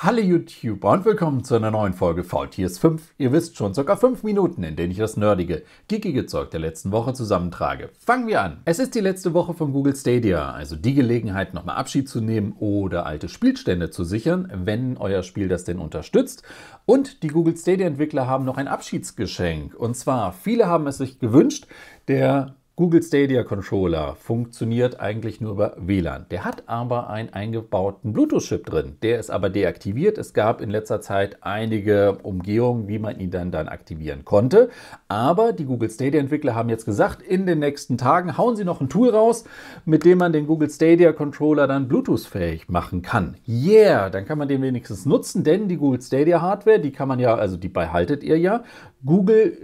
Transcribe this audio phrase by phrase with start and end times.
[0.00, 3.14] Hallo YouTube und willkommen zu einer neuen Folge VTS 5.
[3.18, 3.96] Ihr wisst schon, ca.
[3.96, 7.90] 5 Minuten, in denen ich das nerdige, geekige Zeug der letzten Woche zusammentrage.
[7.98, 8.60] Fangen wir an.
[8.64, 12.54] Es ist die letzte Woche von Google Stadia, also die Gelegenheit, nochmal Abschied zu nehmen
[12.60, 16.44] oder alte Spielstände zu sichern, wenn euer Spiel das denn unterstützt.
[16.86, 19.74] Und die Google Stadia Entwickler haben noch ein Abschiedsgeschenk.
[19.74, 21.66] Und zwar, viele haben es sich gewünscht,
[22.06, 26.26] der Google Stadia Controller funktioniert eigentlich nur über WLAN.
[26.30, 28.98] Der hat aber einen eingebauten Bluetooth-Chip drin.
[29.02, 30.16] Der ist aber deaktiviert.
[30.16, 34.70] Es gab in letzter Zeit einige Umgehungen, wie man ihn dann, dann aktivieren konnte.
[35.08, 38.80] Aber die Google Stadia Entwickler haben jetzt gesagt, in den nächsten Tagen hauen sie noch
[38.80, 39.42] ein Tool raus,
[39.84, 43.38] mit dem man den Google Stadia Controller dann Bluetooth-fähig machen kann.
[43.48, 47.18] Yeah, dann kann man den wenigstens nutzen, denn die Google Stadia Hardware, die kann man
[47.18, 48.62] ja, also die behaltet ihr ja.
[49.04, 49.58] Google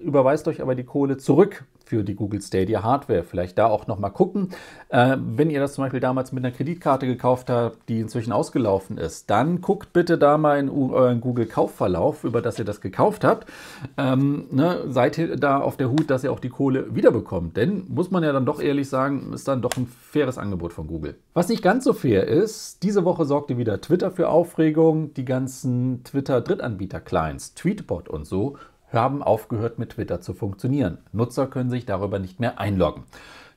[0.00, 3.22] äh, überweist euch aber die Kohle zurück für die Google Stadia Hardware.
[3.22, 4.50] Vielleicht da auch nochmal gucken.
[4.88, 8.98] Äh, wenn ihr das zum Beispiel damals mit einer Kreditkarte gekauft habt, die inzwischen ausgelaufen
[8.98, 13.22] ist, dann guckt bitte da mal in euren Google Kaufverlauf, über das ihr das gekauft
[13.24, 13.48] habt.
[13.96, 17.56] Ähm, ne, seid da auf der Hut, dass ihr auch die Kohle wiederbekommt.
[17.56, 20.88] Denn, muss man ja dann doch ehrlich sagen, ist dann doch ein faires Angebot von
[20.88, 21.14] Google.
[21.34, 25.14] Was nicht ganz so fair ist, diese Woche sorgte wieder Twitter für Aufregung.
[25.14, 28.56] Die ganzen Twitter-Drittanbieter-Clients, Tweetbot und so,
[28.92, 30.98] haben aufgehört mit Twitter zu funktionieren.
[31.12, 33.04] Nutzer können sich darüber nicht mehr einloggen.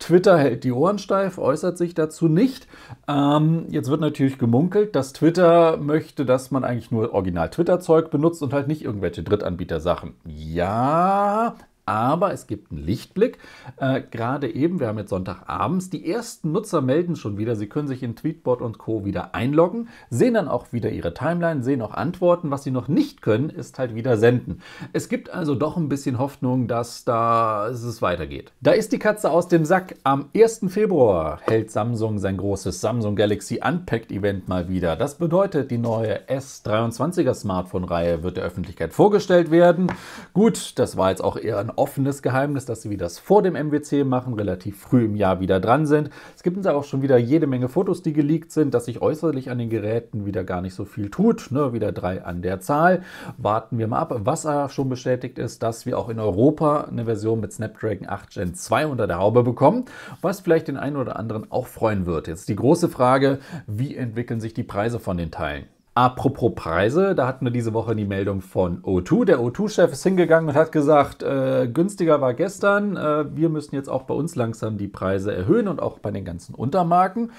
[0.00, 2.66] Twitter hält die Ohren steif, äußert sich dazu nicht.
[3.06, 8.54] Ähm, jetzt wird natürlich gemunkelt, dass Twitter möchte, dass man eigentlich nur Original-Twitter-Zeug benutzt und
[8.54, 10.14] halt nicht irgendwelche Drittanbieter-Sachen.
[10.24, 11.54] Ja,
[11.86, 13.38] aber es gibt einen Lichtblick.
[13.76, 17.88] Äh, Gerade eben, wir haben jetzt Sonntagabends, die ersten Nutzer melden schon wieder, sie können
[17.88, 19.04] sich in Tweetbot und Co.
[19.04, 22.50] wieder einloggen, sehen dann auch wieder ihre Timeline, sehen auch Antworten.
[22.50, 24.62] Was sie noch nicht können, ist halt wieder senden.
[24.92, 28.52] Es gibt also doch ein bisschen Hoffnung, dass da es weitergeht.
[28.60, 29.96] Da ist die Katze aus dem Sack.
[30.04, 30.66] Am 1.
[30.68, 34.96] Februar hält Samsung sein großes Samsung Galaxy Unpacked Event mal wieder.
[34.96, 39.92] Das bedeutet, die neue S23er Smartphone-Reihe wird der Öffentlichkeit vorgestellt werden.
[40.32, 43.54] Gut, das war jetzt auch eher ein offenes Geheimnis, dass sie wie das vor dem
[43.54, 46.10] MWC machen, relativ früh im Jahr wieder dran sind.
[46.36, 49.50] Es gibt uns auch schon wieder jede Menge Fotos, die geleakt sind, dass sich äußerlich
[49.50, 51.50] an den Geräten wieder gar nicht so viel tut.
[51.50, 51.72] Ne?
[51.72, 53.02] Wieder drei an der Zahl.
[53.38, 54.14] Warten wir mal ab.
[54.24, 58.54] Was schon bestätigt ist, dass wir auch in Europa eine Version mit Snapdragon 8 Gen
[58.54, 59.84] 2 unter der Haube bekommen,
[60.20, 62.28] was vielleicht den einen oder anderen auch freuen wird.
[62.28, 65.64] Jetzt die große Frage, wie entwickeln sich die Preise von den Teilen?
[66.00, 69.26] Apropos Preise, da hatten wir diese Woche die Meldung von O2.
[69.26, 73.90] Der O2-Chef ist hingegangen und hat gesagt, äh, günstiger war gestern, äh, wir müssen jetzt
[73.90, 77.32] auch bei uns langsam die Preise erhöhen und auch bei den ganzen Untermarken.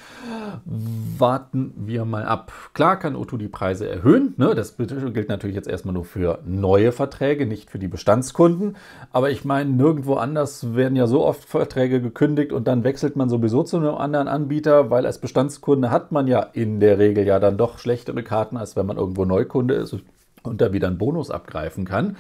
[1.18, 2.52] Warten wir mal ab.
[2.76, 4.54] Klar kann O2 die Preise erhöhen, ne?
[4.54, 8.78] das gilt natürlich jetzt erstmal nur für neue Verträge, nicht für die Bestandskunden.
[9.12, 13.28] Aber ich meine, nirgendwo anders werden ja so oft Verträge gekündigt und dann wechselt man
[13.28, 17.40] sowieso zu einem anderen Anbieter, weil als Bestandskunde hat man ja in der Regel ja
[17.40, 19.96] dann doch schlechtere Karten Karten, als wenn man irgendwo Neukunde ist
[20.44, 22.18] und da wieder einen Bonus abgreifen kann.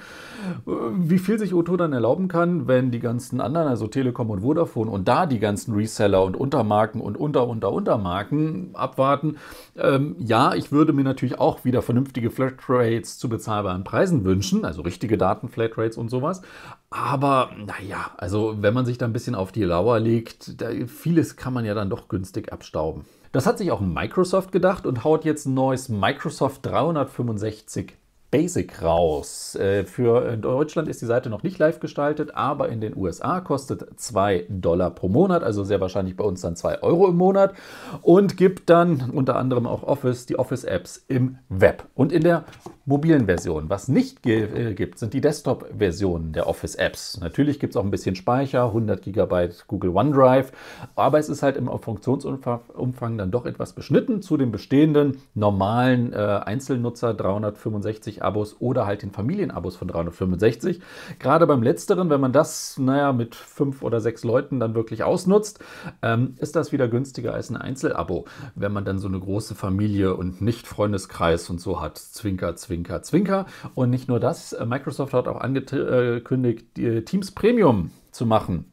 [0.65, 4.91] Wie viel sich Otto dann erlauben kann, wenn die ganzen anderen, also Telekom und Vodafone
[4.91, 9.37] und da die ganzen Reseller und Untermarken und Unter, Unter, Untermarken abwarten.
[9.75, 14.83] Ähm, ja, ich würde mir natürlich auch wieder vernünftige Flatrates zu bezahlbaren Preisen wünschen, also
[14.83, 16.43] richtige Datenflatrates und sowas.
[16.91, 21.37] Aber naja, also wenn man sich da ein bisschen auf die Lauer legt, da, vieles
[21.37, 23.03] kann man ja dann doch günstig abstauben.
[23.31, 27.93] Das hat sich auch Microsoft gedacht und haut jetzt ein neues Microsoft 365
[28.29, 29.55] Basic raus.
[29.55, 33.99] Äh, für Deutschland ist die Seite noch nicht live gestaltet, aber in den USA kostet
[33.99, 37.53] 2 Dollar pro Monat, also sehr wahrscheinlich bei uns dann 2 Euro im Monat
[38.01, 41.87] und gibt dann unter anderem auch Office, die Office-Apps im Web.
[41.93, 42.45] Und in der
[42.85, 47.19] mobilen Version, was nicht äh, gibt, sind die Desktop-Versionen der Office-Apps.
[47.19, 50.51] Natürlich gibt es auch ein bisschen Speicher, 100 GB Google OneDrive,
[50.95, 56.15] aber es ist halt im Funktionsumfang dann doch etwas beschnitten zu den bestehenden normalen äh,
[56.17, 60.81] Einzelnutzer 365 Abos oder halt den Familienabos von 365.
[61.19, 65.59] Gerade beim letzteren, wenn man das, naja, mit fünf oder sechs Leuten dann wirklich ausnutzt,
[66.01, 68.25] ähm, ist das wieder günstiger als ein Einzelabo,
[68.55, 71.97] wenn man dann so eine große Familie und nicht Freundeskreis und so hat.
[71.97, 72.70] Zwinker, zwinker,
[73.03, 73.45] zwinker.
[73.75, 76.67] Und nicht nur das, äh, Microsoft hat auch angekündigt,
[77.05, 78.65] Teams Premium zu machen.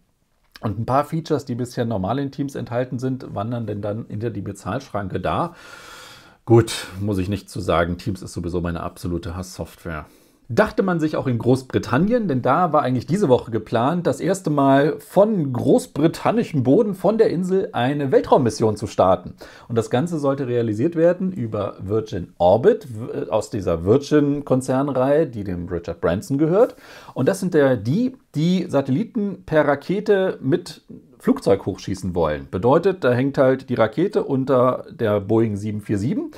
[0.60, 4.30] Und ein paar Features, die bisher normal in Teams enthalten sind, wandern denn dann hinter
[4.30, 5.54] die Bezahlschranke da.
[6.44, 7.98] Gut, muss ich nicht zu sagen.
[7.98, 10.06] Teams ist sowieso meine absolute Hasssoftware.
[10.50, 14.48] Dachte man sich auch in Großbritannien, denn da war eigentlich diese Woche geplant, das erste
[14.48, 19.34] Mal von großbritannischem Boden von der Insel eine Weltraummission zu starten.
[19.68, 22.88] Und das Ganze sollte realisiert werden über Virgin Orbit
[23.28, 26.76] aus dieser Virgin-Konzernreihe, die dem Richard Branson gehört.
[27.12, 30.80] Und das sind ja die, die Satelliten per Rakete mit
[31.18, 32.48] Flugzeug hochschießen wollen.
[32.50, 36.32] Bedeutet, da hängt halt die Rakete unter der Boeing 747.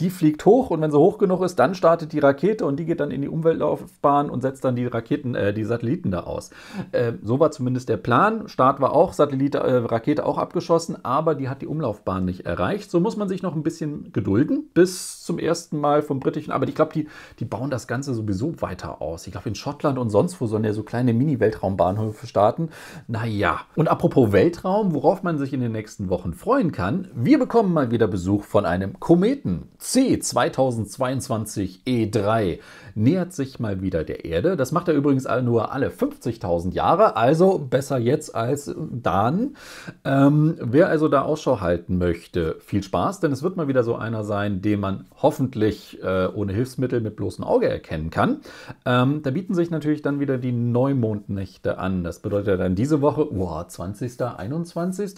[0.00, 2.84] die fliegt hoch und wenn sie hoch genug ist, dann startet die Rakete und die
[2.84, 6.50] geht dann in die Umweltlaufbahn und setzt dann die Raketen, äh, die Satelliten da aus.
[6.92, 8.48] Äh, so war zumindest der Plan.
[8.48, 12.90] Start war auch, Satellite, äh, Rakete auch abgeschossen, aber die hat die Umlaufbahn nicht erreicht.
[12.90, 16.52] So muss man sich noch ein bisschen gedulden bis zum ersten Mal vom britischen.
[16.52, 17.08] Aber ich glaube, die,
[17.38, 19.26] die bauen das Ganze sowieso weiter aus.
[19.26, 22.70] Ich glaube, in Schottland und sonst wo sollen ja so kleine Mini-Weltraumbahnhöfe starten.
[23.06, 23.60] Naja.
[23.76, 27.92] Und apropos Weltraum, worauf man sich in den nächsten Wochen freuen kann, wir bekommen mal
[27.92, 29.68] wieder Besuch von einem Kometen.
[29.84, 32.58] C 2022 E3
[32.94, 34.56] nähert sich mal wieder der Erde.
[34.56, 39.56] Das macht er übrigens nur alle 50.000 Jahre, also besser jetzt als dann.
[40.04, 43.94] Ähm, wer also da Ausschau halten möchte, viel Spaß, denn es wird mal wieder so
[43.94, 48.40] einer sein, den man hoffentlich äh, ohne Hilfsmittel mit bloßem Auge erkennen kann.
[48.86, 52.04] Ähm, da bieten sich natürlich dann wieder die Neumondnächte an.
[52.04, 55.14] Das bedeutet dann diese Woche, wow, 20., 21.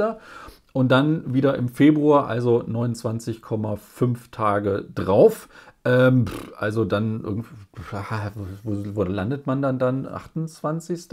[0.76, 5.48] Und dann wieder im Februar, also 29,5 Tage drauf.
[5.86, 6.26] Ähm,
[6.58, 7.46] also dann,
[8.62, 10.06] wo, wo, landet man dann dann?
[10.06, 11.08] 28.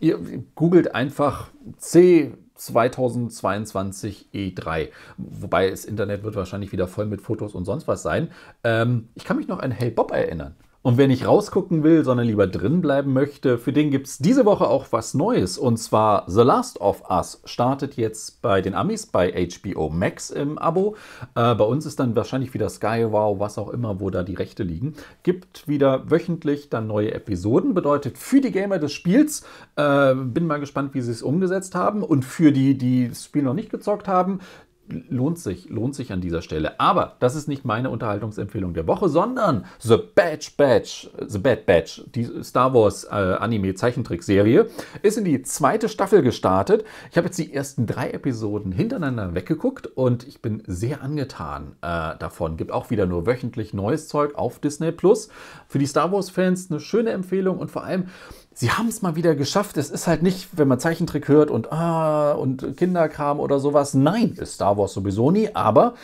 [0.00, 0.18] Ihr
[0.54, 4.88] googelt einfach C 2022 E3.
[5.18, 8.30] Wobei das Internet wird wahrscheinlich wieder voll mit Fotos und sonst was sein.
[8.64, 10.54] Ähm, ich kann mich noch an Hey Bob erinnern.
[10.82, 14.44] Und wer nicht rausgucken will, sondern lieber drin bleiben möchte, für den gibt es diese
[14.44, 15.56] Woche auch was Neues.
[15.56, 20.58] Und zwar The Last of Us startet jetzt bei den Amis bei HBO Max im
[20.58, 20.96] Abo.
[21.36, 24.34] Äh, bei uns ist dann wahrscheinlich wieder Sky, Wow, was auch immer, wo da die
[24.34, 24.94] Rechte liegen.
[25.22, 27.74] Gibt wieder wöchentlich dann neue Episoden.
[27.74, 29.44] Bedeutet für die Gamer des Spiels,
[29.76, 32.02] äh, bin mal gespannt, wie sie es umgesetzt haben.
[32.02, 34.40] Und für die, die das Spiel noch nicht gezockt haben,
[34.88, 36.78] lohnt sich, lohnt sich an dieser Stelle.
[36.80, 42.02] Aber das ist nicht meine Unterhaltungsempfehlung der Woche, sondern The Bad Batch, The Bad Batch,
[42.14, 44.68] die Star Wars äh, Anime Zeichentrickserie,
[45.02, 46.84] ist in die zweite Staffel gestartet.
[47.10, 52.16] Ich habe jetzt die ersten drei Episoden hintereinander weggeguckt und ich bin sehr angetan äh,
[52.18, 52.56] davon.
[52.56, 55.28] Gibt auch wieder nur wöchentlich neues Zeug auf Disney Plus.
[55.68, 58.06] Für die Star Wars Fans eine schöne Empfehlung und vor allem
[58.54, 59.76] sie haben es mal wieder geschafft.
[59.76, 63.94] Es ist halt nicht, wenn man Zeichentrick hört und, ah, und Kinderkram oder sowas.
[63.94, 65.94] Nein, ist Star Wars sowieso nie, aber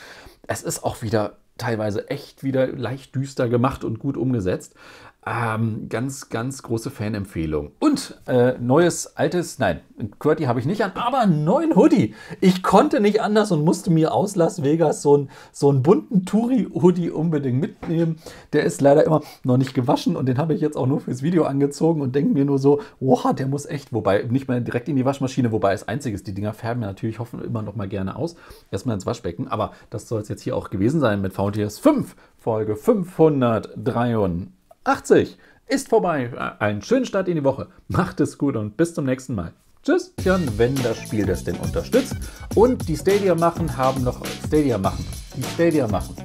[0.46, 4.74] es ist auch wieder teilweise echt wieder leicht düster gemacht und gut umgesetzt.
[5.30, 7.72] Ähm, ganz, ganz große Fanempfehlung.
[7.80, 9.80] Und äh, neues, altes, nein,
[10.20, 12.14] QWERTY habe ich nicht an, aber einen neuen Hoodie.
[12.40, 16.24] Ich konnte nicht anders und musste mir aus Las Vegas so, ein, so einen bunten
[16.24, 18.16] Touri-Hoodie unbedingt mitnehmen.
[18.54, 21.22] Der ist leider immer noch nicht gewaschen und den habe ich jetzt auch nur fürs
[21.22, 24.88] Video angezogen und denke mir nur so, wow, der muss echt, wobei nicht mehr direkt
[24.88, 27.76] in die Waschmaschine, wobei es einzig ist, die Dinger färben mir natürlich hoffen immer noch
[27.76, 28.34] mal gerne aus.
[28.70, 32.16] Erstmal ins Waschbecken, aber das soll es jetzt hier auch gewesen sein mit VTS 5,
[32.38, 34.57] Folge 583.
[34.88, 35.36] 80
[35.66, 36.30] ist vorbei.
[36.60, 37.68] Einen schönen Start in die Woche.
[37.88, 39.52] Macht es gut und bis zum nächsten Mal.
[39.82, 40.14] Tschüss.
[40.56, 42.16] Wenn das Spiel das denn unterstützt
[42.54, 45.04] und die Stadia machen, haben noch Stadia machen.
[45.36, 46.16] Die Stadia machen